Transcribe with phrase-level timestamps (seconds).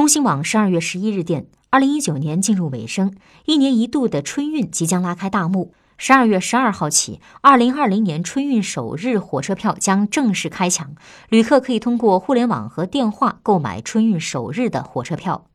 [0.00, 3.14] 中新网十二月十一日电二零一九年进入尾声
[3.44, 5.74] 一年一度的春运即将拉开大幕。
[5.98, 10.94] 十二月十二号起二零二零年春运首日火车票将正式开抢
[11.28, 15.50] 旅客可以通过互联网和电话购买春运首日的火车票。